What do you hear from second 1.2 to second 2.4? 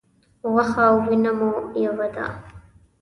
مو یوه ده.